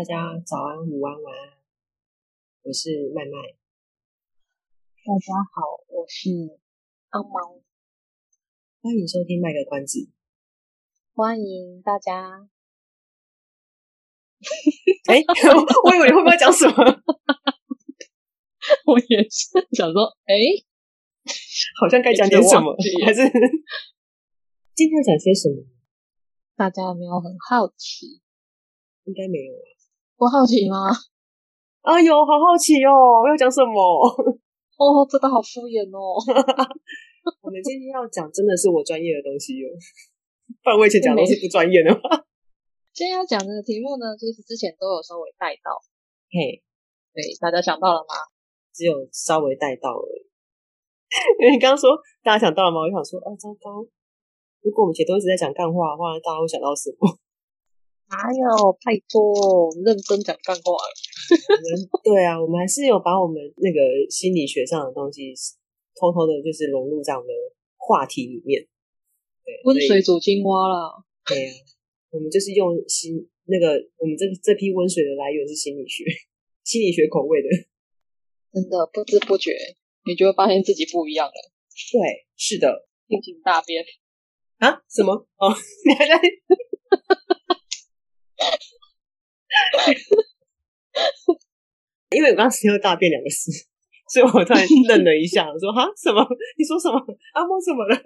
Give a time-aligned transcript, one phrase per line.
[0.00, 0.16] 大家
[0.46, 1.58] 早安、午安、晚安，
[2.62, 3.52] 我是麦麦。
[5.04, 6.30] 大家好，我是
[7.10, 7.60] 阿猫。
[8.80, 9.98] 欢迎收听《卖个关子》。
[11.12, 12.48] 欢迎大家。
[15.04, 15.24] 哎、欸，
[15.84, 16.76] 我以为你会不会讲什么？
[18.86, 20.64] 我也是想说，哎、欸，
[21.78, 22.74] 好像该讲点什么，
[23.04, 23.20] 还是
[24.74, 25.62] 今天要讲些什么？
[26.56, 28.22] 大家有没有很好奇？
[29.04, 29.76] 应该没有啊。
[30.20, 30.92] 不好奇吗？
[31.80, 33.24] 哎呦，好好奇哦！
[33.24, 33.80] 要讲什么？
[34.76, 36.20] 哦，真的好敷衍哦。
[37.40, 39.72] 我们今天要讲真的是我专业的东西哦。
[40.60, 42.20] 不然我以前讲都是不专业的吗？
[42.92, 45.72] 今天要讲的题目呢，其实之前都有稍微带到。
[46.28, 46.60] 嘿，
[47.16, 48.12] 对，大家想到了吗？
[48.76, 50.28] 只有稍微带到而已。
[51.40, 52.84] 因 为你刚刚说大家想到了吗？
[52.84, 53.80] 我就想说，啊，糟糕！
[54.60, 57.08] 如果我们前都一直在讲干话的话，大家会想到什么？
[58.10, 58.72] 哪有？
[58.84, 60.74] 拜托，认真讲干话。
[62.02, 63.78] 对啊，我们还是有把我们那个
[64.10, 65.32] 心理学上的东西
[65.94, 67.34] 偷偷的，就是融入在我们的
[67.78, 68.66] 话题里面。
[69.44, 70.90] 对，温水煮青蛙啦。
[71.24, 71.54] 对啊，
[72.10, 73.14] 我们就是用心
[73.46, 76.02] 那个，我们这这批温水的来源是心理学，
[76.66, 77.48] 心理学口味的。
[78.52, 79.54] 真的不知不觉，
[80.04, 81.32] 你就会发现自己不一样了。
[81.92, 83.84] 对，是的，性情大变
[84.58, 84.82] 啊？
[84.90, 85.14] 什么？
[85.38, 85.54] 哦，
[85.86, 86.20] 你还在？
[92.10, 93.50] 因为我刚刚听到“大便”两个字，
[94.10, 96.26] 所以我突然愣了一下，我说：“哈，什么？
[96.58, 96.98] 你说什么？
[97.34, 97.96] 阿猫怎么了？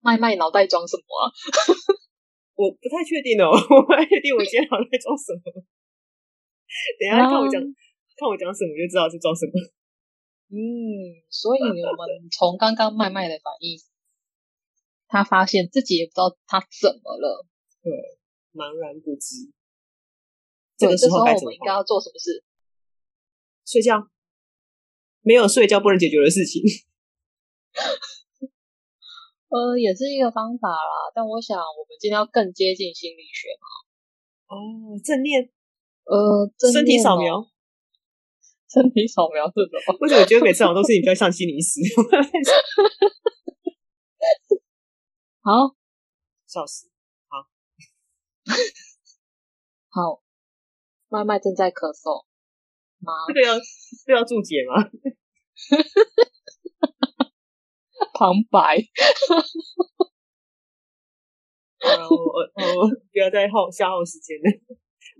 [0.00, 1.30] 麦麦脑袋装什么啊？
[2.54, 5.42] 我不太确定哦， 我不太确定我今天脑袋装什么。
[6.98, 7.74] 等一下看我讲，嗯、
[8.16, 9.52] 看我讲什么，就知道是装什么。
[10.54, 10.58] 嗯，
[11.30, 13.78] 所以我们从刚刚麦麦的反应，
[15.08, 17.46] 他发现自己也不知道他怎么了。
[17.82, 17.90] 对。
[18.52, 19.50] 茫然不知，
[20.76, 22.44] 这个时候我们应该要做什么事？
[23.64, 24.08] 睡觉？
[25.22, 26.62] 没有睡觉不能解决的事情。
[29.48, 33.66] 呃，也是一个方法啦，但我想我们今天要更接近心理学嘛。
[34.48, 35.50] 哦，正念？
[36.04, 37.48] 呃，身体扫描？
[38.68, 39.96] 身体扫描是什么？
[40.00, 41.80] 为什么我觉得每次好像都是你比较像心理师？
[45.42, 45.76] 好，
[46.46, 46.91] 笑死。
[49.88, 50.22] 好，
[51.08, 52.24] 麦麦正在咳嗽
[53.00, 53.12] 吗？
[53.28, 53.54] 这个要
[54.06, 54.82] 这个要注解吗？
[58.14, 58.78] 旁白。
[61.82, 62.40] 啊，我我
[62.78, 64.46] 我不要再耗消耗时间了。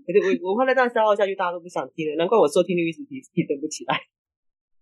[0.03, 2.15] 我我我怕再这样消耗下去，大家都不想听了。
[2.15, 3.99] 难怪我收听率一直提提升不起来。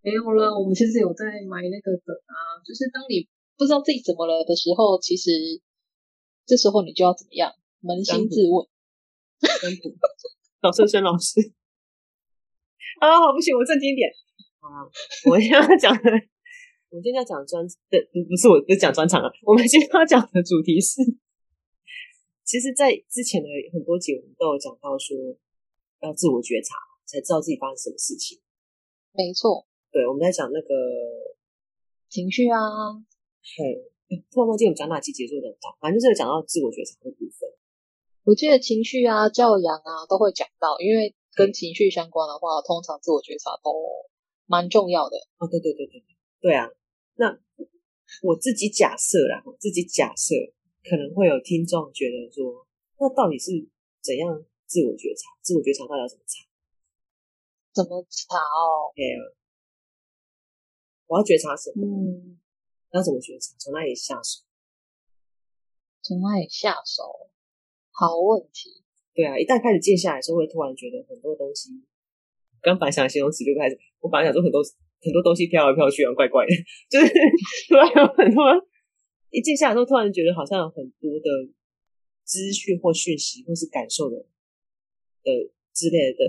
[0.01, 3.27] 没有了，我们其实有在埋那个梗啊，就是当你
[3.57, 5.29] 不知道自己怎么了的时候，其实
[6.45, 7.53] 这时候你就要怎么样？
[7.81, 8.61] 扪心自问，
[10.61, 11.41] 老师生老师
[13.01, 14.05] 啊，好不行，我正经点
[14.61, 14.85] 啊！
[15.25, 16.05] 我现在要讲的，
[16.93, 21.01] 我今天要讲专的不不是我不是讲专场啊，我们今天要讲的主题是，
[22.45, 25.17] 其实，在之前的很多集我们都有讲到说，
[26.05, 26.77] 要自我觉察，
[27.09, 28.37] 才知道自己发生什么事情。
[29.17, 30.69] 没错，对，我们在讲那个
[32.09, 32.93] 情绪啊，
[33.41, 33.81] 嘿，
[34.29, 35.49] 突然忘记我们讲哪期节奏的，
[35.81, 37.49] 反正就是讲到自我觉察的部分。
[38.31, 43.75] 我记得情绪啊、教养啊都会讲到，因为跟情绪相关的话，通常自我觉察都
[44.45, 45.17] 蛮重要的。
[45.35, 46.01] 哦，对对对对
[46.39, 46.71] 对，啊。
[47.15, 47.27] 那
[48.23, 50.33] 我自己假设啦，我自己假设
[50.81, 52.65] 可能会有听众觉得说，
[52.99, 53.51] 那到底是
[53.99, 55.35] 怎样自我觉察？
[55.41, 56.47] 自我觉察到底要怎么查？
[57.73, 58.95] 怎么查哦？
[58.95, 59.35] 对啊，
[61.07, 61.83] 我要觉察什么？
[61.83, 62.39] 嗯，
[62.93, 63.53] 要怎么觉察？
[63.59, 64.39] 从哪里下手？
[66.01, 67.27] 从哪里下手？
[67.91, 68.81] 好问题，
[69.13, 71.69] 对啊，一旦开始静下来的时候，会突然觉得很多东西，
[72.61, 74.63] 刚本来想形容词就开始，我本来想说很多
[75.03, 76.51] 很多东西飘来飘去，怪怪的，
[76.89, 77.07] 就是
[77.67, 78.41] 突然有很多，
[79.29, 81.27] 一静下来之后，突然觉得好像有很多的
[82.23, 84.17] 资讯或讯息，或是感受的
[85.23, 85.29] 的
[85.73, 86.23] 之类的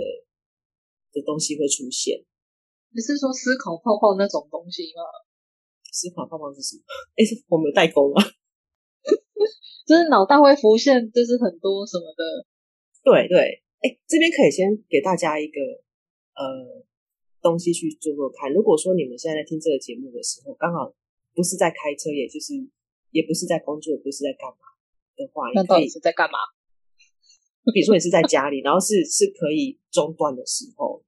[1.13, 2.25] 的东西会出现。
[2.95, 5.01] 你是说思考泡泡那种东西吗？
[5.93, 6.83] 思考泡泡是什么？
[7.17, 8.21] 哎，是我们有代沟吗？
[9.87, 12.47] 就是脑袋会浮现，就是很多什么的，
[13.03, 15.61] 对对，哎，这边可以先给大家一个
[16.35, 16.87] 呃
[17.41, 18.53] 东西去做做看。
[18.53, 20.95] 如果说你们现在在听这个节目的时候，刚好
[21.35, 22.55] 不是在开车，也就是
[23.11, 24.79] 也不是在工作，也不是在干嘛
[25.17, 26.39] 的话，那到底是在干嘛？
[27.73, 31.03] 比如说你是在家里，然后是是可以中断的时候，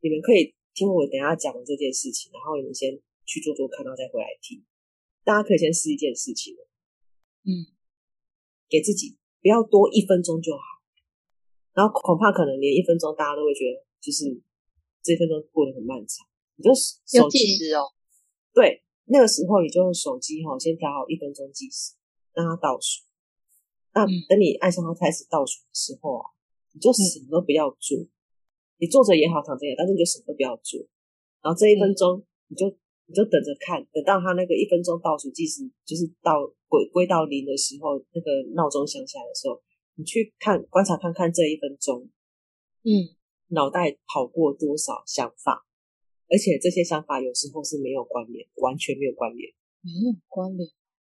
[0.00, 2.94] 你们可以听我等一下讲的这件事情，然后你们先
[3.24, 4.62] 去做做看，然后再回来听。
[5.24, 6.54] 大家可以先试一件事情，
[7.42, 7.74] 嗯，
[8.68, 10.62] 给自己不要多一分钟就好，
[11.72, 14.24] 然后恐怕可能连一分钟大家都会觉得就是
[15.02, 16.26] 这一分钟过得很漫长。
[16.56, 17.84] 你就手机计时哦，
[18.54, 21.94] 对，那个时候你就用手机哈，先调好一分钟计时，
[22.32, 23.04] 让它倒数。
[23.92, 26.24] 那等你按上它开始倒数的时候啊，
[26.72, 28.08] 你就什么都不要做，嗯、
[28.78, 30.80] 你坐着也好，躺着也好，但是你就什么都不要做。
[31.42, 32.66] 然后这一分钟，你就
[33.04, 39.62] 你就等着看，等到它那个一分钟倒数计时就是到归归到零的时候，那个闹钟响起来的时候，
[39.94, 42.08] 你去看观察看看这一分钟，
[42.82, 43.16] 嗯，
[43.48, 45.66] 脑袋跑过多少想法，
[46.28, 49.52] 而且这些想法有时候是没有关联，完全没有关联，
[49.82, 50.68] 没有关联。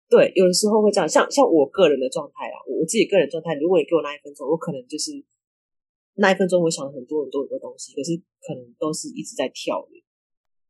[0.08, 5.10] 对，有的时候会这样，像像我个人的状态啦，我自己个人状态，如果你给我那一分钟，我可能就是
[6.14, 10.02] 那一分钟，我想了很多很多很多东西，可是可能都是一直在跳的。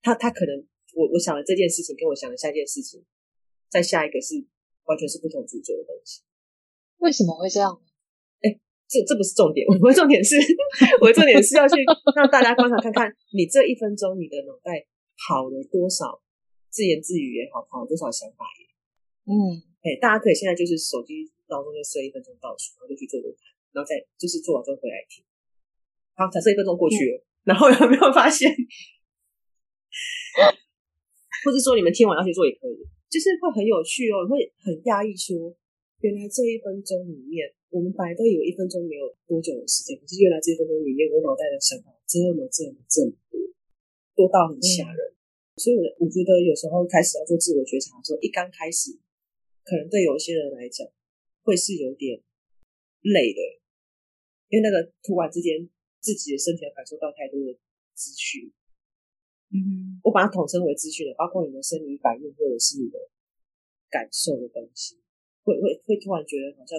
[0.01, 3.05] 他他可能我我想了这件事情，跟我想了下一件事情，
[3.69, 4.43] 再下一个是
[4.87, 6.23] 完全是不同主轴的东西。
[6.99, 7.71] 为什么会这样？
[8.43, 10.37] 哎，这这不是重点，我的重点是，
[11.01, 11.85] 我的重点是要去
[12.15, 14.87] 让大家观察看看，你这一分钟你的脑袋
[15.29, 16.23] 跑了多少
[16.71, 18.73] 自言自语也好，跑了多少想法也好。
[19.29, 25.25] 嗯，哎，大家可以现在就是手机闹钟就设一分钟倒数，然后就去做做看，然后再就是做完之后回来听。
[26.15, 28.49] 好，假设一分钟过去了，嗯、然后有没有发现？
[31.45, 32.77] 或者说你们听完要去做也可以，
[33.09, 35.55] 就是会很有趣哦，会很讶异说，
[36.01, 43.39] 原来这一分钟里面，我们本来都以为一分钟没有多久的时间，可是原来这一分钟里面，我脑袋的想法这么这么这么多，
[44.15, 45.01] 多到很吓人。
[45.01, 45.17] 嗯、
[45.57, 48.99] 所以我我觉得有时候开始要做自我觉察的时候，一刚开始。
[49.67, 50.87] 可能对有些人来讲，
[51.43, 52.23] 会是有点
[53.03, 53.41] 累的，
[54.47, 55.69] 因为那个突然之间
[55.99, 57.53] 自己的身体要感受到太多的
[57.93, 58.53] 资讯，
[59.51, 62.99] 嗯哼，我把它统称为资讯的，包括你的生理反应或者是你的
[63.89, 64.99] 感受的东西，
[65.45, 66.79] 会会会突然觉得好像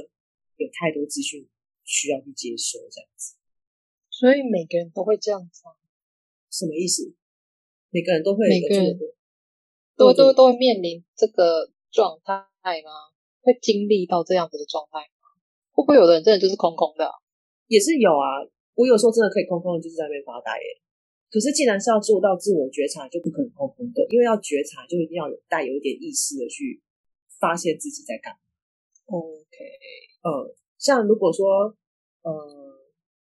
[0.57, 1.47] 有太多资讯
[1.83, 3.35] 需要去接收这样子，
[4.09, 5.75] 所以每个人都会这样子吗？
[6.51, 7.13] 什么意思？
[7.89, 8.99] 每个人都会，每个人
[9.95, 12.47] 都都都会面临这个状态。
[12.83, 12.91] 吗？
[13.39, 15.31] 会经历到这样子的状态吗？
[15.71, 17.07] 会不会有的人真的就是空空的？
[17.67, 18.43] 也是有啊。
[18.75, 20.81] 我有时候真的可以空空的，就是在那边发呆耶。
[21.29, 26.81] 可是既然是要做到自我觉察，就不可能空空的，因为要觉察，就一定要有带有一点意识的去
[27.39, 28.39] 发现自己在干嘛。
[29.05, 29.55] OK，
[30.23, 31.75] 呃，像如果说，
[32.23, 32.31] 呃，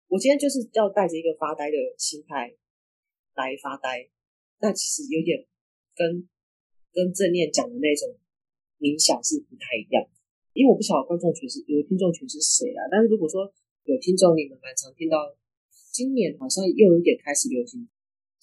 [0.08, 2.54] 我今天就是要带着一个发呆的心态
[3.34, 4.08] 来发呆，
[4.60, 5.46] 那其实有点
[5.94, 6.28] 跟
[6.92, 8.16] 跟正念讲的那种。
[8.74, 10.04] 冥想是不太一样，
[10.52, 12.84] 因为我不晓得观众群是有听众群是谁啊。
[12.90, 13.48] 但是如果说
[13.84, 15.32] 有听众，你们蛮常听到，
[15.94, 17.86] 今年好像又有点开始流行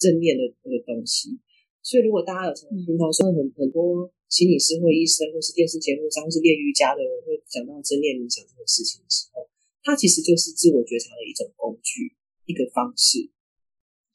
[0.00, 1.36] 正念的这个东西。
[1.84, 9.44] 所以如果大家有常听到说很很多心理师或医生或是电视节目上或是练瑜伽的人会讲到正念冥想这个事情的时候，
[9.84, 12.16] 它其实就是自我觉察的一种工具，
[12.48, 13.28] 一个方式。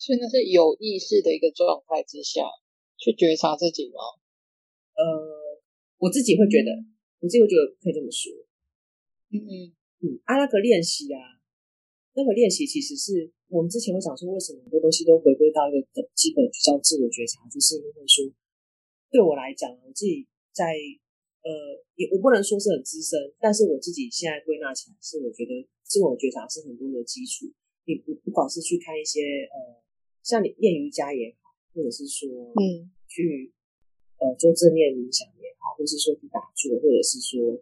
[0.01, 2.41] 所以那是有意识的一个状态之下
[2.97, 4.01] 去觉察自己吗？
[4.97, 5.37] 呃。
[5.99, 6.69] 我自己会觉得，
[7.17, 8.29] 我自己会觉得可以这么说。
[9.33, 9.51] 嗯嗯
[9.97, 11.36] 嗯，啊，那个练习啊，
[12.17, 18.25] 那个练习其实是我们之前会讲说，为什么很多东西都回归到一个基本叫自我觉察，就是因为说，
[19.13, 20.73] 对我来讲，我自己在
[21.45, 21.51] 呃，
[21.93, 25.53] 也我不能说是很资深，但是我自己现在归纳起来是，我觉得
[25.85, 27.45] 自我觉察是很多的基础。
[27.85, 29.21] 你不不管是去看一些
[29.53, 29.79] 呃，
[30.23, 33.53] 像你练瑜伽也好，或者是说嗯，去
[34.17, 35.77] 呃做正念冥想也好。
[35.77, 37.53] 或是说去打坐，或者是说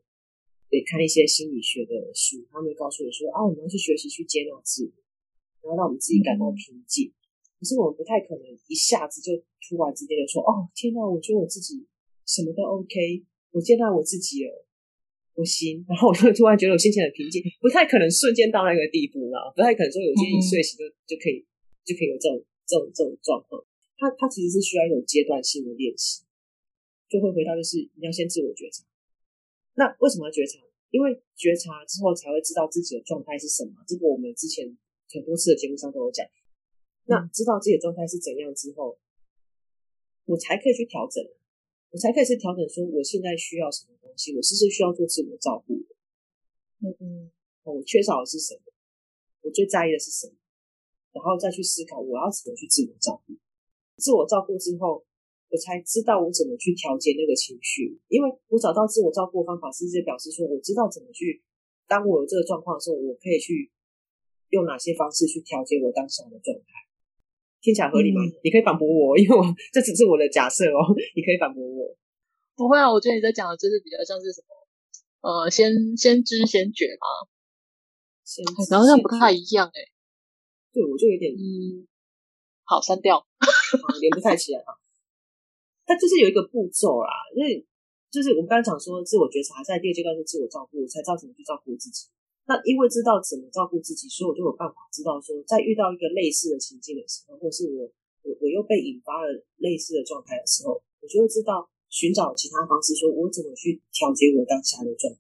[0.75, 4.93] 得看一些心理学的书，他们会告诉你说啊，我们要去学习去接纳自我，
[5.63, 7.07] 然后让我们自己感到平静。
[7.07, 7.15] 嗯、
[7.59, 9.31] 可是我们不太可能一下子就
[9.63, 11.87] 突然之间就说，哦，天哪，我觉得我自己
[12.27, 12.93] 什么都 OK，
[13.55, 14.51] 我接纳我自己了，
[15.33, 21.41] 我行，然后我就突然觉得我心情很平静，不太可能瞬间到那个地步了，不太可能说有一天一睡醒就、嗯、就可以
[21.87, 23.63] 就可以有这种这种这种状况。
[23.97, 26.21] 它它其实是需要一种阶段性的练习。
[27.07, 28.83] 就会回到，就是你要先自我觉察。
[29.75, 30.57] 那为什么要觉察？
[30.91, 33.83] 因为觉察之后才会知道自己的状态是什么。
[33.87, 34.77] 这个我们之前
[35.11, 36.25] 很多次的节目上都有讲。
[37.05, 38.97] 那知道自己的状态是怎样之后，
[40.25, 41.23] 我才可以去调整，
[41.91, 45.95] 我才可以去调整，说我现在需要什么东西，我是不是需要做自我照顾的？
[46.81, 47.31] 嗯嗯，
[47.63, 48.61] 我缺少的是什么？
[49.41, 50.33] 我最在意的是什么，
[51.13, 53.33] 然后再去思考我要怎么去自我照顾。
[53.97, 55.05] 自我照顾之后，
[55.55, 61.39] 我才知道我怎么去调节那个情绪，因为我找到自我照顾方法，是这表示说我知道怎么去，
[61.87, 63.71] 当我有这个状况的时候，我可以去
[64.51, 66.83] 用哪些方式去调节我当下的状态。
[67.63, 68.19] 听起来合理吗？
[68.19, 71.95] 嗯、你可以反驳我，因为我这只是我的假设哦，你可以反驳我。
[72.59, 74.51] 不会啊，我觉得你在讲的就是比较像是什么，
[75.23, 77.07] 呃，先先知先觉嘛。
[78.69, 79.87] 然后像不太一样哎、欸，
[80.73, 81.87] 对，我就有点嗯，
[82.65, 83.23] 好删掉，
[84.01, 84.75] 连不太起来哈。
[85.85, 87.65] 它就是有一个步骤啦，因为
[88.11, 92.07] 就是我们刚刚讲说自我觉察，在第二阶段是自我照顾，才知道怎么去照顾自己。
[92.47, 97.89] 那因为知道怎么照顾自己，所以我就有办法知道说，在遇到一个类似的情境的时候，或是我
[98.23, 99.27] 我我又被引发了
[99.57, 105.19] 类似的状态的时候，我就会知道寻找其他方式，说我怎么去调节我当下的状态。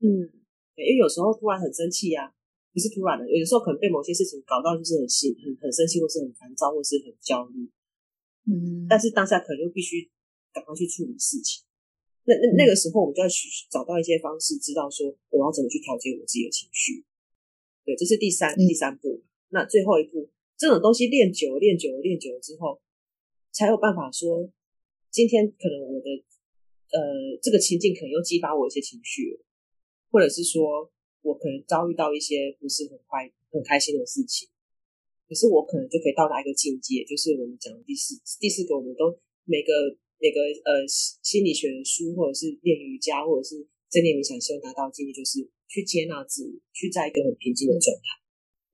[0.00, 0.42] 嗯。
[0.74, 2.32] 因为有时候突然很生气呀、啊，
[2.72, 7.68] 不是突然的，有的时候可能被某些事情搞到就是很心很很生气，或是很烦躁，或是很焦虑。
[8.44, 10.10] 嗯，但是当下可能又必须
[10.52, 11.64] 赶快去处理事情。
[12.24, 17.04] 那那那个时候，我们就要去找到一些方式，知道说我要怎么去调节我自己的情绪。
[17.84, 19.22] 对，这是第三、嗯、第三步。
[19.50, 22.80] 那最后一步，这种东西练久了、练久了、练久了之后，
[23.50, 24.50] 才有办法说，
[25.10, 26.08] 今天可能我的
[26.92, 29.40] 呃这个情境可能又激发我一些情绪。
[30.12, 34.46] 或者是说，我可能遭遇到一些不是很快很开心的事情，
[35.32, 39.08] 可是我可能就可以到达一个境界，就是我们讲的第四第四个，我们都
[39.48, 39.72] 每个
[40.20, 40.84] 每个呃
[41.24, 45.40] 心理学的书，或者是练瑜伽，或者是正念冥想，希望达到境界，就是
[45.72, 48.20] 去接纳自己，去在一个很平静的状态。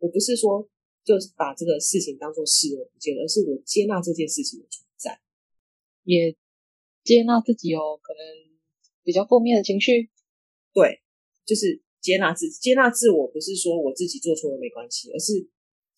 [0.03, 0.67] 我不是说
[1.07, 5.23] 就把这个事情当做视而不见，而是我接纳这件事情的存在，
[6.03, 6.35] 也
[7.07, 8.59] 接纳自己有可能
[9.07, 10.11] 比较负面的情绪，
[10.75, 10.99] 对。
[11.47, 15.49] 就是接纳自，接纳自我，不是说我自己做错了没关系，而是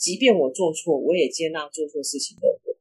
[0.00, 2.72] 即便我做错，我也接纳做错事情的我。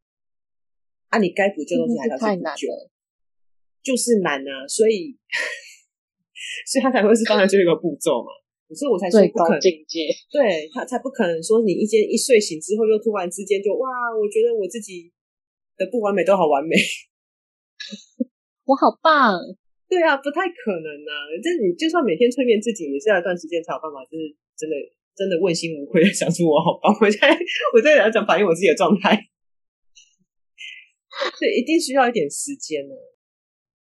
[1.09, 2.89] 啊，你该补救东西还要去补救，太难了，
[3.83, 5.17] 就是难啊，所以，
[6.65, 8.31] 所以他才会是刚才就一个步骤嘛，
[8.71, 15.11] 所以我才说不可能境界，对他才不可能说你一间一睡醒之后又突然之间就哇，我觉得我自己
[15.75, 16.77] 的不完美都好完美，
[18.63, 19.35] 我好棒。
[19.89, 21.13] 对啊，不太可能啊！
[21.41, 24.77] 这你就算每天催眠自己，也是要一段时间才有办法，就是真的
[25.15, 26.91] 真的问心无愧的想出我好棒。
[27.01, 27.29] 我现在
[27.75, 29.15] 我在讲反映我自己的状态，
[31.39, 32.95] 对，一定需要一点时间呢。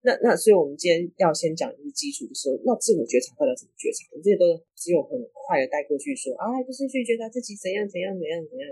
[0.06, 4.06] 那那所以我们今天要先讲的是基础的时候，那自我觉察到底要怎么觉察？
[4.14, 4.46] 我这些都
[4.76, 8.70] 只有很快的带过去说，啊，就是去觉察自己怎样怎样怎样怎样，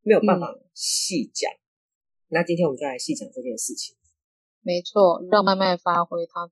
[0.00, 1.52] 没有办法细讲。
[1.52, 1.60] 嗯、
[2.40, 3.94] 那今天我们就来细讲这件事情。
[4.62, 6.48] 没错，让麦麦发挥他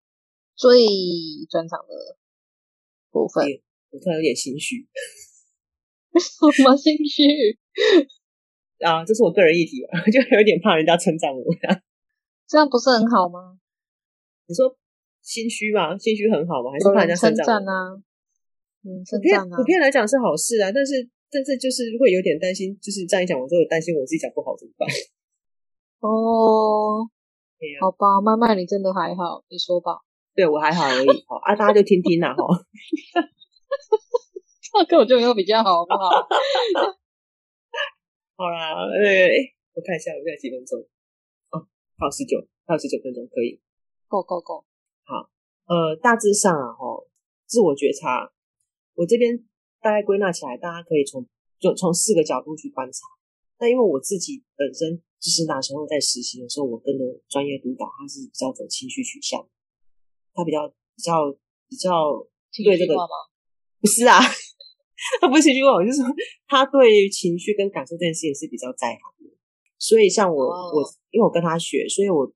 [0.54, 0.84] 最
[1.49, 2.18] 专长的
[3.10, 3.46] 部分。
[3.90, 4.87] 我突然有点心虚，
[6.54, 7.23] 什么心虚
[8.85, 9.04] 啊？
[9.04, 11.42] 这是我个人议题吧， 就有点怕人家称赞我。
[12.49, 13.59] 这样不是很好吗？
[14.47, 14.76] 你说
[15.23, 15.97] 心虚吧？
[15.99, 16.73] 心虚很好吗？
[16.73, 17.94] 还是怕人家称赞啊？
[18.82, 19.56] 嗯，称赞啊。
[19.56, 24.88] 普遍来讲是好事啊，但是但是就是会有点担心，就是这样一讲，我就会担心我自己讲不好怎么办？
[26.00, 27.06] 哦。
[27.80, 30.00] 好吧，麦麦，你真的还好，你说吧。
[30.35, 32.42] 对，我还好而已，好啊，大家就听听啦，哈。
[34.74, 36.10] 那根本就没有比较好，好不好？
[38.36, 40.78] 好啦，对，我看一下，我现在几分钟？
[41.50, 43.60] 哦，还有十九，还有十九分钟，可以。
[44.08, 44.64] 够够够。
[45.04, 45.30] 好，
[45.66, 47.04] 呃，大致上啊，哈，
[47.46, 48.32] 自我觉察，
[48.94, 49.44] 我这边
[49.80, 51.26] 大概归纳起来，大家可以从
[51.58, 53.06] 就从四个角度去观察。
[53.58, 55.02] 那因为我自己本身。
[55.20, 59.46] 就是那时候在实习的时候，我跟的专业督导，他是比较走情绪取向，
[60.32, 61.30] 他比较比较
[61.68, 62.16] 比较
[62.64, 62.96] 对这个
[63.80, 64.20] 不是啊，
[65.20, 66.06] 他不是情绪化，就是说
[66.46, 69.32] 他对于情绪跟感受这件事情是比较在行的。
[69.78, 72.30] 所以像我、哦、我，因为我跟他学，所以我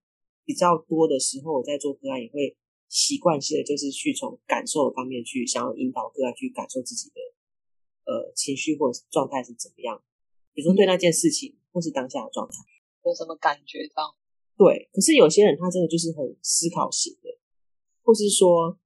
[0.44, 2.56] 比较多的时候我在做个案也会
[2.88, 7.20] 习惯性的就是去从感受的方面去想要引导个案去感受自己的
[8.04, 10.02] 呃情绪或者状态是怎么样，
[10.54, 12.54] 比如说对那件事情、嗯、或是当下的状态。
[13.04, 14.16] 有什么感觉到？
[14.56, 17.28] 对，可是有些人他真的就是很思考型的，
[18.02, 18.78] 或是说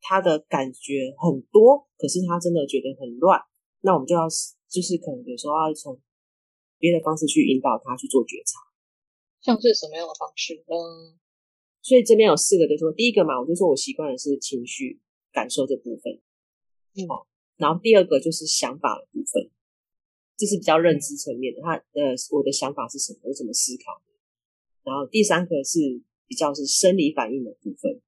[0.00, 3.40] 他的感觉很多，可是他真的觉得很乱。
[3.80, 4.28] 那我们就要
[4.68, 6.00] 就是可能有时候要从
[6.78, 8.58] 别的方式去引导他去做觉察，
[9.40, 11.18] 像是什么样的方式呢？
[11.82, 15.00] 所以这边有四个，就是说第一个嘛，我就说我习惯的是情绪
[15.32, 16.20] 感受这部分，
[16.94, 17.06] 嗯，
[17.56, 19.50] 然后第二个就是想法的部分。
[20.36, 23.18] 这是比较认知层面的，他呃，我的想法是什么？
[23.24, 24.14] 我怎么思考的？
[24.84, 28.00] 然后第三个是比较是生理反应的部分，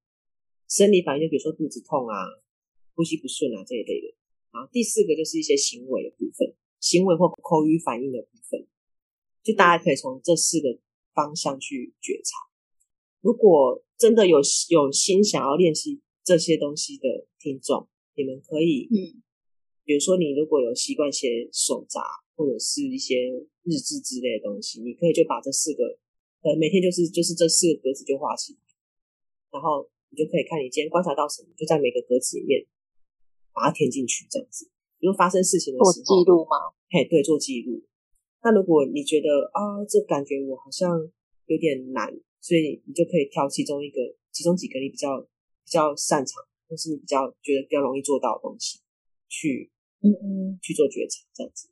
[0.71, 2.15] 生理反应就比如说肚子痛啊、
[2.95, 4.15] 呼吸不顺啊这一类的。
[4.53, 8.67] 然后第四个就是一些行为的部分行为或口语反应的部分，
[9.43, 10.79] 就大家可以从这四个
[11.13, 12.49] 方向去觉察。
[13.21, 14.39] 如果真的有
[14.71, 19.23] 有心想要练习这些东西的听众，你们可以，嗯，
[19.85, 22.01] 比如说你如果有习惯写手札
[22.35, 23.29] 或者是一些
[23.63, 25.99] 日志之类的东西，你可以就把这四个，
[26.43, 28.59] 呃，每天就是就是这四个格子就画起来，
[29.53, 32.67] 然后你就可以看你今天观察到什么，就在每个格子里面
[33.55, 34.69] 把它填进去，这样子。
[34.99, 36.75] 如果发生事情的时候，做记录吗？
[36.91, 37.83] 嘿，对，做记录。
[38.43, 40.99] 那如果你觉得啊，这感觉我好像
[41.47, 44.01] 有点难，所以你就可以挑其中一个、
[44.33, 48.81] 其中几个你比较比较擅长，或是你比较觉得比较容易做到的东西，
[49.29, 51.69] 去嗯嗯去做觉察，这样子。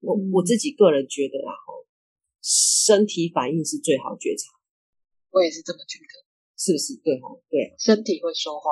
[0.00, 1.86] 我、嗯、我自己个人觉得啊，吼，
[2.40, 4.54] 身体反应是最好觉察。
[5.30, 6.21] 我也是这么觉得，
[6.62, 6.94] 是不是？
[7.02, 8.70] 对吼，对，身体会说话。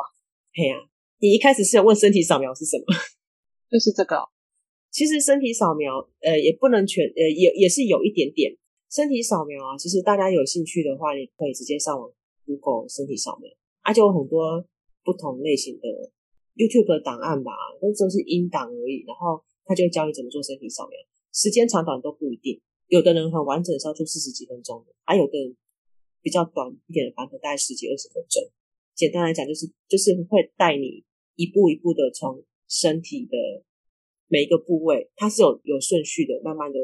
[0.55, 0.87] 嘿呀、啊，
[1.19, 2.87] 你一开始是要问身体扫描是什么？
[3.67, 4.23] 就是这个。
[4.95, 8.55] 其实身体扫描，呃，也不能全，呃，也也是有一点点
[8.91, 9.75] 身体扫描啊。
[9.77, 12.07] 其实大家有兴趣的话，你可以直接上网
[12.47, 13.51] Google 身体扫描，
[13.83, 14.65] 啊，就有很多
[15.03, 15.89] 不同类型的
[16.55, 17.51] YouTube 的档案吧，
[17.83, 19.03] 那都是音档而已。
[19.07, 20.95] 然后他就会教你怎么做身体扫描，
[21.35, 22.61] 时间长短都不一定。
[22.87, 25.33] 有的人很完整是要做四十几分钟的，还、啊、有的
[26.23, 28.43] 比较短一点的版本，大概十几二十分钟。
[28.95, 31.05] 简单来讲，就是就是会带你
[31.37, 33.65] 一步一步的从身体的。
[34.33, 36.79] 每一个部位，它是有有顺序的，慢慢的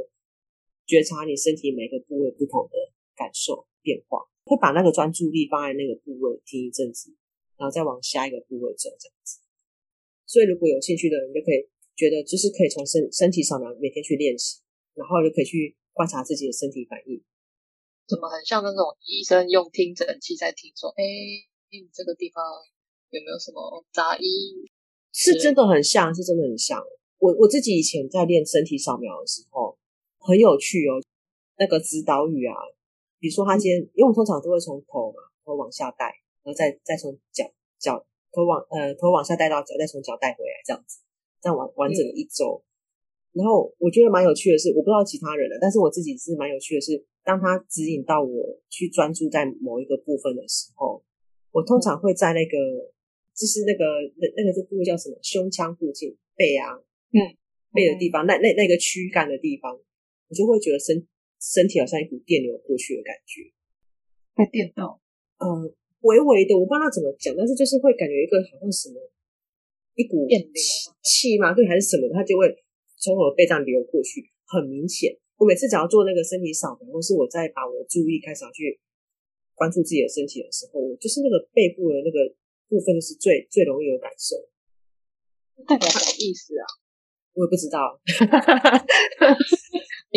[0.85, 2.75] 觉察你身体每个部位不同的
[3.14, 7.14] 感受变化，会把那个专注力放在那个部位听一阵子，
[7.57, 9.38] 然后再往下一个部位走，这样子。
[10.26, 14.59] 所以如果有兴趣的人，就可以觉得就是可以从身身体扫描每天去练习，
[14.95, 17.23] 然后就可以去观察自己的身体反应。
[18.07, 21.03] 怎么很像那种医生用听诊器在听说，哎，
[21.71, 22.43] 你这个地方
[23.11, 24.25] 有没有什么杂音？
[25.13, 26.81] 是真的很像，是真的很像。
[27.19, 29.77] 我我自己以前在练身体扫描的时候，
[30.19, 31.03] 很有趣哦。
[31.59, 32.55] 那个指导语啊，
[33.19, 36.05] 比如说他今天，因为我们通常都会从头嘛，头往下带，
[36.45, 41.01] 然后再再从脚脚头往呃头往下带到脚，再从脚带回来，这样子，
[41.40, 42.62] 这样完完整的一周。
[43.37, 51.05] 然后我觉得蛮有趣的是，我不知道其他人了，但是我自己是蛮有趣的是，当他指引到我去专注在某一个部分的时候，
[51.53, 52.57] 我通常会在那个
[53.37, 53.85] 就是那个
[54.16, 55.16] 那那个这部位叫什么？
[55.22, 56.81] 胸腔附近，背啊。
[57.12, 57.20] 嗯，
[57.72, 61.07] 背的地方，那那那个躯干的地方，我就会觉得身
[61.40, 63.53] 身体好像一股电流过去的感觉，
[64.35, 65.01] 被电到。
[65.38, 65.70] 嗯，
[66.01, 68.96] 微微的，我不知道怎么讲，但是就是会感觉一个好像什么
[69.94, 70.51] 一股电流
[71.03, 72.49] 气嘛，对，还是什么，它就会
[72.98, 75.16] 从我的背上流过去，很明显。
[75.37, 78.80] 我每次只要做那个身体扫描，或是我在把我的注意开始要去
[79.54, 82.35] 关注自己的身体的时候，我就是那个背部的那个
[82.68, 84.37] 部分，就是最最容易有感受。
[85.68, 86.64] 代表什么意思啊？
[87.37, 88.00] 我也不知道，
[90.09, 90.16] 诶，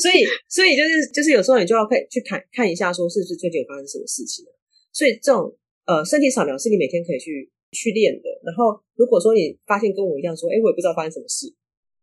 [0.00, 4.46] 所以所以就是就是有时候你就要看去看看一下，说是不是最近有发生什么事情。
[4.90, 5.52] 所以这种
[5.84, 8.28] 呃身体扫描是你每天可以去去练的。
[8.40, 11.52] 然后如果说你发现跟我一样说，哎，我也不知道发生什么事，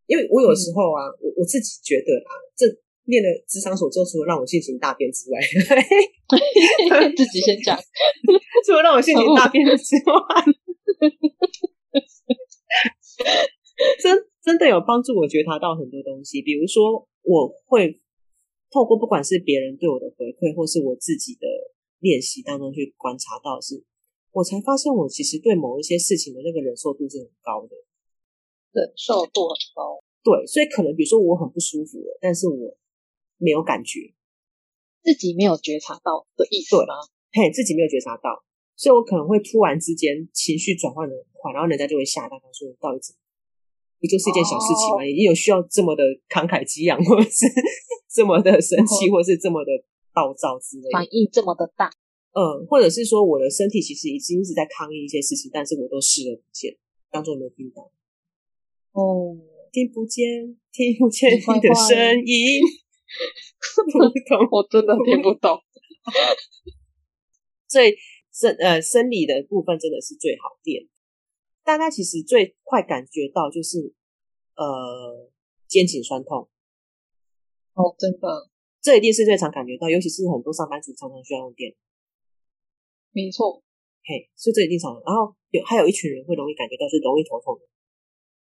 [0.07, 2.65] 因为我有时候啊，嗯、我我自己觉得啊，这
[3.05, 5.39] 练了咨商所之后，除了让我性情大变之外，
[7.15, 7.77] 自己先讲，
[8.65, 10.45] 除了让我性情大变之外，
[14.01, 14.25] 真。
[14.45, 17.99] 真的有帮助我觉察到很多东西，比如说我会
[18.69, 21.47] 透过不管是别人对我的回馈，或是我自己的
[21.97, 23.83] 练习当中去观察到是，是
[24.31, 27.73] 我才发现我其实对某一些事情的那个忍受度是很高的，
[28.75, 30.03] 忍受度很高。
[30.19, 32.75] 对，所以可能比如说我很不舒服了，但是我
[33.37, 34.11] 没有感觉，
[35.01, 36.99] 自己没有觉察到的意思吗？
[37.31, 38.43] 嘿，自己没有觉察到，
[38.75, 43.21] 所以我可能会突然之间情绪转换的很快，然后人家就会吓到，他说你到底怎么？
[44.01, 45.01] 不就是一件小事情吗？
[45.05, 45.29] 你、oh.
[45.29, 47.45] 有需要这么的慷慨激昂，或者是
[48.11, 49.71] 这么的 生气，或者是这么的
[50.13, 50.91] 暴躁之类的？
[50.91, 51.89] 反应这么的大，
[52.33, 56.75] 嗯，或者是说我的身体其实已经一直在抗议一些事情，但是我都视而不见，
[57.09, 57.89] 当作没有听到。
[58.95, 59.35] 哦、oh.，
[59.73, 60.23] 听不见，
[60.71, 61.91] 听不见你的声
[62.25, 62.63] 音，
[63.91, 65.59] 不懂，我真的听不懂。
[67.67, 67.93] 所以
[68.31, 70.87] 生呃生理的部分真的是最好练。
[71.65, 73.93] 大家其实最快感觉到就是，
[74.55, 75.29] 呃，
[75.67, 76.47] 肩颈酸痛。
[77.73, 78.49] 哦，真的，
[78.81, 81.75] 这一定是最常感觉到，尤其是很多上班族常常需要用电。
[83.11, 83.61] 没错，
[84.05, 84.93] 嘿，所以这一定常。
[85.05, 87.67] 然后有还有一群人会容易感觉到是容易头痛的。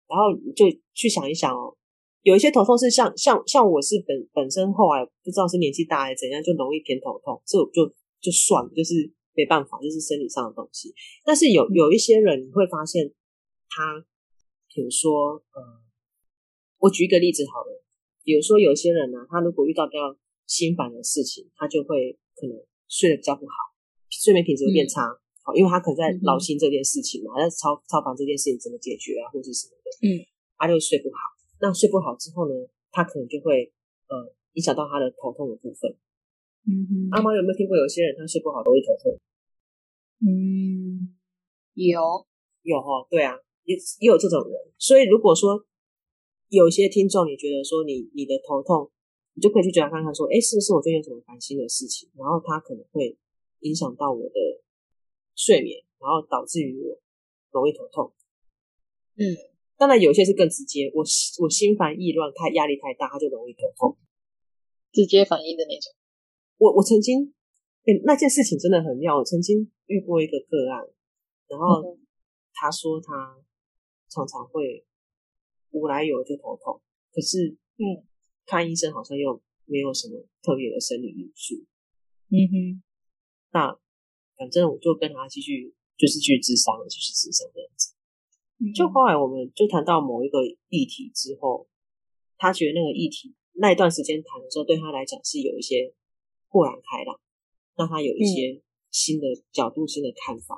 [0.07, 1.75] 然后你就去想一想哦，
[2.21, 7.87] 有一些头痛是像像像我是本本身后来不知道是年纪大还是怎样，就容易偏头痛，这我就
[8.21, 9.11] 就算了，就是。
[9.37, 10.95] 没办法，就是生理上的东西。
[11.25, 13.11] 但是有有一些人你会发现，
[13.67, 13.99] 他
[14.73, 15.59] 比如说，呃，
[16.79, 17.83] 我举一个例子好了，
[18.23, 22.55] 比如说有些人呢、啊，他如果遇到比较心烦的事情，他就会可能
[22.87, 23.75] 睡得比较不好，
[24.09, 25.01] 睡眠品质会变差。
[25.03, 25.19] 嗯，
[25.53, 30.25] 因为他可能在劳心这件事情嘛，在操操烦这件事情怎么解决啊，或者是什么的，嗯，
[30.58, 31.17] 他就会睡不好。
[31.62, 32.53] 那睡不好之后呢，
[32.89, 33.71] 他可能就会
[34.10, 35.93] 呃影响到他的头痛的部分。
[36.65, 39.13] 嗯哼，阿妈有没有听过有些人他睡不好都会头痛？
[40.25, 41.13] 嗯，
[41.75, 41.99] 有
[42.63, 44.55] 有哈，对啊，也也有这种人。
[44.79, 45.63] 所以如果说
[46.49, 48.89] 有些听众你觉得说你你的头痛，
[49.36, 52.10] 你就可以去觉察看看说，哎，是不是我最近有什么烦心的事情？
[52.17, 53.15] 然后他可能会
[53.60, 54.39] 影响到我的
[55.36, 57.00] 睡眠，然后导致于我
[57.52, 58.13] 容易头痛。
[59.17, 59.24] 嗯，
[59.78, 61.04] 当然有些是更直接，我
[61.41, 63.98] 我心烦意乱，太压力太大，他就容易头痛，
[64.91, 65.93] 直接反应的那种。
[66.58, 67.34] 我我曾经，
[67.86, 69.17] 欸，那件事情真的很妙。
[69.17, 70.88] 我曾经遇过一个个案，
[71.48, 71.98] 然后
[72.54, 73.38] 他说他
[74.10, 74.86] 常常会
[75.71, 78.04] 无来由就头痛，可是嗯，
[78.45, 81.56] 看医生好像又没有什么特别的生理因素。
[82.30, 82.84] 嗯哼，
[83.52, 83.78] 那
[84.38, 87.93] 反正我就跟他继续就是去咨商，继续咨商这样子。
[88.74, 91.67] 就后来我们就谈到某一个议题之后，
[92.38, 95.93] 他觉得那个议题那一段时间谈的时候，对他来讲是有一些。
[96.48, 97.19] 豁然开朗，
[97.76, 100.56] 让他有一些新的角度、嗯、新的看法。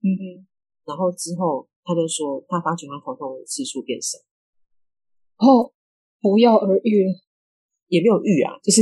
[0.00, 0.46] 嗯哼，
[0.86, 4.16] 然后之后他就说，他发觉他头痛的次数变少。
[5.36, 5.74] 哦，
[6.22, 7.12] 不药而愈了，
[7.88, 8.80] 也没有愈啊，就是，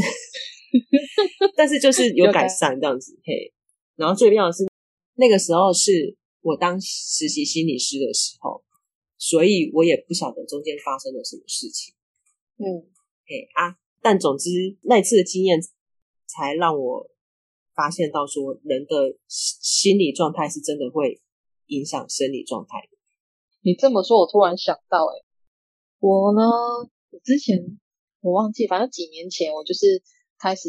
[1.59, 3.19] 但是就是有改善这样子。
[3.25, 3.53] 嘿，
[3.99, 4.67] 然后最重要的是，
[5.17, 8.65] 那个时候是我当实习心理师的时候，
[9.19, 11.95] 所以我也不晓得中间发生了什么事情。
[12.57, 12.89] 嗯，
[13.27, 15.61] 嘿啊，但总之那一次的经验。
[16.31, 17.11] 才让我
[17.75, 21.23] 发现到说，人的心理状态是真的会
[21.69, 22.87] 影响生理状态。
[23.63, 25.25] 你这么说，我突然想到，诶
[26.01, 26.43] 我呢，
[27.11, 27.79] 我之前
[28.21, 30.03] 我忘记，反正几年前我就是
[30.39, 30.69] 开始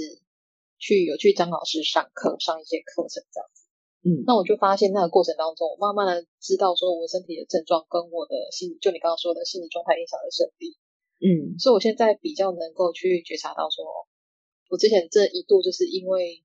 [0.80, 3.68] 去有去张老师上课，上一些课程这样子。
[4.02, 10.80] 嗯，那我就发现那个过程当中，我慢慢的知道说我身体的症状跟我的心理，就你刚刚说的心理状态影响的生理。
[11.20, 13.84] 嗯，所以我现在比较能够去觉察到说。
[14.70, 16.44] 我之前这一度就是因为，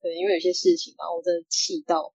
[0.00, 2.14] 对，因为有些事情然后，我真的气到，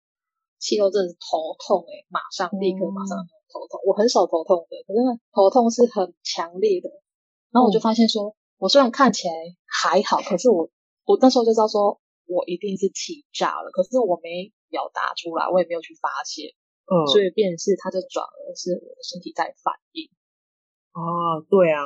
[0.58, 3.16] 气到真的是头痛哎、欸、马上立刻马上
[3.54, 3.78] 头痛。
[3.78, 5.00] 嗯、我很少头痛的，可是
[5.32, 6.90] 头痛是很强烈的。
[7.54, 9.34] 然后我就发现说，嗯、我虽然看起来
[9.70, 10.68] 还好，可是我
[11.06, 13.72] 我那时候就知道说，我一定是气炸了。
[13.72, 16.54] 可是我没表达出来，我也没有去发泄，
[16.86, 20.10] 嗯，所以变成是他就转而是我的身体在反应。
[20.94, 21.82] 哦，对啊，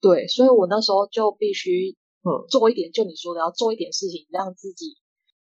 [0.00, 1.96] 对，所以我那时候就必须。
[2.24, 4.94] 嗯，做一点，就你说的，要做一点事情，让自己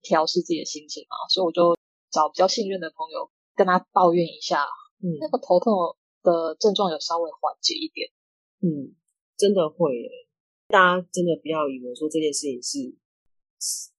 [0.03, 1.17] 调试自己的心情嘛。
[1.33, 1.75] 所以我就
[2.11, 4.61] 找比较信任的朋友，跟他抱怨一下，
[5.01, 5.73] 嗯，那个头痛
[6.21, 8.13] 的症状有稍微缓解一点。
[8.61, 8.93] 嗯，
[9.39, 10.11] 真的会耶，
[10.69, 12.91] 大家真的不要以为说这件事情是，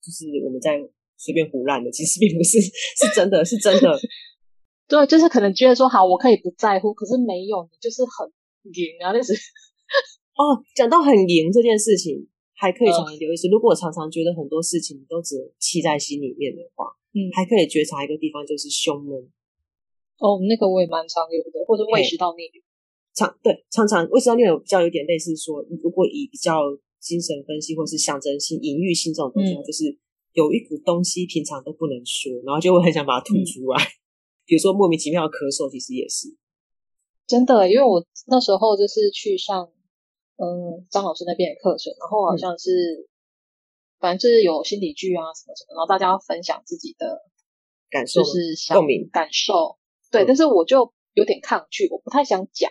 [0.02, 0.78] 就是我们在
[1.18, 3.98] 随便胡乱的， 其实并不是，是真的，是真的。
[4.88, 8.28] 对，就是可能觉得说好，我可以不在乎，可是没有，你就是很
[8.74, 9.34] 赢啊，那是。
[10.36, 12.28] 哦，讲到很赢这件事情。
[12.60, 19.14] 还可以常常留意，是如果我常常觉得很多事情都只气在心里面的话，嗯，还可以觉察一个地方，就是胸闷。
[20.18, 22.58] 哦，那个我也蛮常有的，或者胃食道逆流。
[23.18, 26.62] 常对，常常胃食道逆流比较有点类似说，如果以比较
[27.02, 29.98] 精神分析或是象征性、隐喻性这种东西，嗯、就是
[30.34, 33.82] 有一股东西平常都不能说，然后就会很想把它吐出来。
[33.82, 33.92] 嗯、
[34.46, 36.30] 比如说莫名其妙的咳嗽，其实也是
[37.26, 39.72] 真的，因为我那时候就是去上。
[40.40, 43.10] 嗯，张老师那边的课程，然后好像是，嗯、
[43.98, 47.26] 反正就是有心理剧啊什么什么，然后大家要分享自己的
[47.90, 48.38] 感受，就是
[48.72, 49.80] 共鸣感受。
[50.12, 52.70] 对，嗯、但是我就有点抗拒，我不太想讲。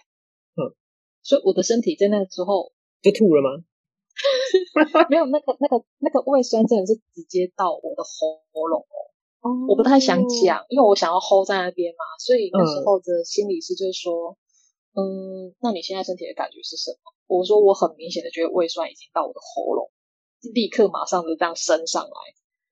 [1.27, 3.65] 嗯，所以我的身体在那个时候就吐了吗？
[5.11, 8.97] 没有，那个那个那个胃酸真的是直接到我的喉咙哦。
[9.43, 14.37] 哦，我不太想讲，因为我想要 hold 在那边嘛，所以那时候的心理师就是说，
[14.95, 17.13] 嗯，嗯，那你现在身体的感觉是什么？
[17.27, 19.91] 我说我很明显的觉得胃酸已经到我的喉咙，
[20.55, 22.19] 立刻马上就这样升上来，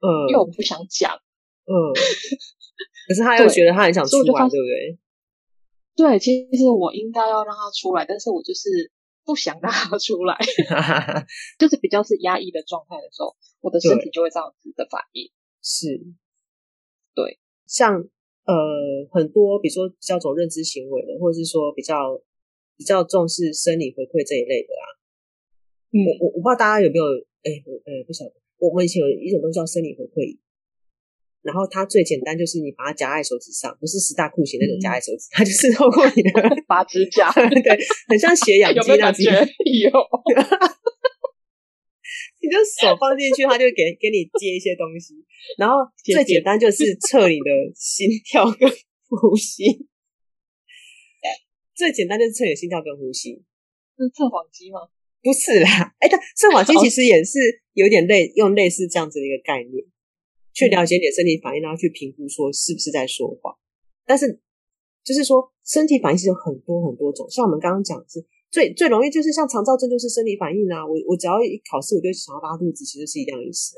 [0.01, 1.13] 嗯，因为我不想讲，
[1.67, 1.75] 嗯，
[3.09, 4.99] 可是他又觉得他很想出来，对不对？
[5.97, 8.91] 对，其实我应该要让他出来，但是我就是
[9.25, 10.37] 不想让他出来，
[11.59, 15.31] 就是比较是压抑的状态的时候，我的身体就会这样子的反应，
[15.63, 16.01] 是，
[17.15, 17.95] 对，像
[18.45, 18.55] 呃
[19.13, 22.23] 很多比如说叫做认知行为的，或者是说比较。
[22.77, 24.85] 比较重视生理回馈这一类的啊，
[25.95, 27.07] 嗯，我我我不知道大家有没有，
[27.47, 30.35] 哎，我哎不晓得，我们以前有一种东西叫生理回馈仪，
[31.45, 36.33] 然后它最简单就是你把它夹在手指上，不是十大酷刑那种夹在手指，它就是透过你的
[36.67, 37.79] 拔指甲，对，
[38.09, 39.23] 很像血 氧机那样子。
[39.29, 39.31] 有。
[42.41, 45.15] 你就手放进去，它就给给你接一些东西。
[45.57, 48.69] 然后最简单就是测你的心跳跟
[49.09, 49.65] 呼吸。
[51.75, 53.43] 最简单就是测你的心跳跟呼吸。
[53.97, 54.81] 是测谎机吗？
[55.23, 57.39] 不是啦，哎，但测谎机其实也是
[57.73, 59.85] 有点类用类似这样子的一个概念。
[60.55, 63.53] 去了解你的身体反应，然后去评估说是不是在说谎。
[64.07, 64.39] 但是，
[65.03, 70.87] 就是说身体反应是有很多很多种，像我们刚刚讲的是最最容易就是像肠躁症就是生理反应啊。
[70.87, 73.75] 我我只要一考试，我就想要拉肚子，其实是一样的意思。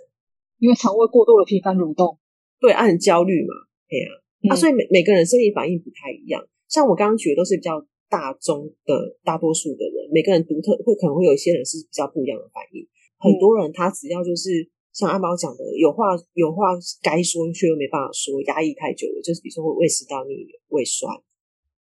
[0.59, 2.19] 因为肠胃过度的频繁蠕动，
[2.61, 3.55] 对，啊，很焦虑嘛，
[3.89, 4.13] 对啊。
[4.45, 6.45] 嗯、啊，所以每每个人生理反应不太一样。
[6.69, 12.87] 像我刚刚举的都是比较大众的大多数的人，每个人独特会可能会有一些人是比较不一样的反应。
[13.19, 14.69] 很多人他只要就是。
[14.97, 21.13] 像阿猫讲的，有话有话该说却又没办法说，压抑太久了，就是比如说会胃食道逆流、胃酸，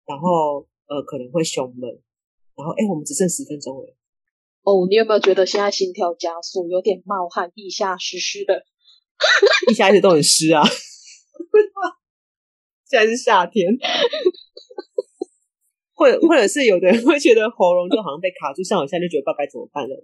[0.06, 1.92] 然后呃可能会胸闷，
[2.56, 3.94] 然后哎，我们只剩十分钟了。
[4.64, 8.64] 哦，你有没有觉得现在心跳加速，有点冒汗，腋下湿湿的？
[9.68, 10.64] 腋下一直都很湿啊！
[12.88, 13.76] 现在是夏天，
[15.92, 20.02] 或者或者是有的人会觉得喉咙就好像被卡住，像我现在就觉得不知道该怎么办了。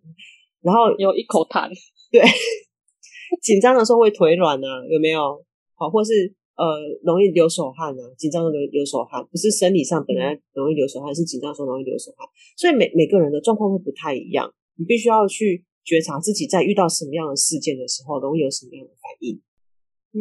[0.61, 1.71] 然后有一口痰，
[2.13, 2.21] 对。
[3.43, 5.45] 紧张的时候会腿软啊，有没有？
[5.75, 6.65] 好，或是呃，
[7.05, 8.03] 容易流手汗啊。
[8.17, 12.27] 紧张的流流手汗，不是生理上本来容易流手汗，是紧张的时候容易流手汗。
[12.57, 19.41] 所以每每个人的状况会不太一样，你必须要去觉察自己在遇到什么样的事件的时候，容易有什么样的反应。
[20.13, 20.21] 嗯，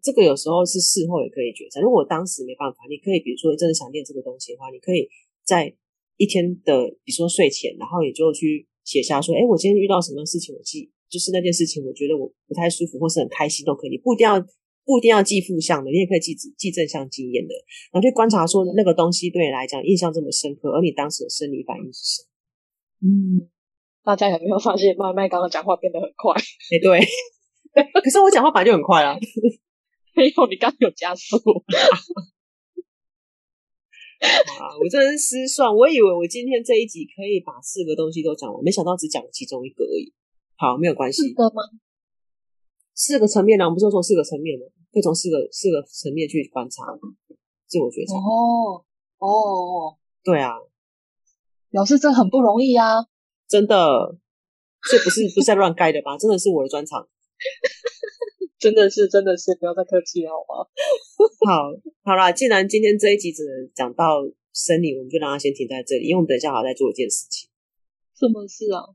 [0.00, 1.80] 这个有时候是事后也可以觉察。
[1.80, 5.08] 如果当时没办法，你可以比如说真的想练这个东西的话，你可以
[5.44, 5.74] 在
[6.16, 10.92] 一天的，比如说睡前，然后你就去写下说，哎，我今天遇到什么事情，我记。
[11.12, 14.00] 就是那件事情，我觉得我不太舒服，或是很开心都可以。
[14.00, 17.52] 不一定要不一定要记负向的，你也可以记记正向经验的。
[17.92, 22.28] 然后去观察说那个东西对你来讲印象这么深刻，而你当时的生理反应是什么？
[23.04, 23.50] 嗯，
[24.02, 26.32] 大家有没有发现麦麦刚刚讲话变得很快？
[26.40, 26.98] 哎、欸，对，
[28.00, 29.14] 可是我讲话本来就很快啊。
[30.16, 31.36] 没有，你刚刚有加速。
[34.22, 40.12] 啊，我真的是失算，我以为我今天这一集可以把四个东西都讲完，没想到只讲了其中一个而已。
[40.62, 41.26] 好，没有关系。
[41.26, 41.60] 四个吗？
[42.94, 43.64] 四个层面呢？
[43.64, 44.64] 我们不是说从四个层面吗？
[44.92, 46.84] 可以从四个四个层面去观察
[47.66, 48.14] 自我觉察。
[48.14, 48.84] 哦
[49.18, 50.54] 哦，对啊，
[51.68, 53.02] 表示这很不容易啊！
[53.48, 53.74] 真的，
[54.88, 56.16] 这不是不是在乱盖的吧？
[56.16, 57.08] 真的是我的专长，
[58.60, 60.70] 真的是真的是，不要再客气了，好吗？
[61.50, 64.22] 好，好啦，既然今天这一集只能讲到
[64.52, 67.50] 生理，我们就让它先停在这里，因为我们等一下还要再做一件事情。
[68.14, 68.94] 什么事啊？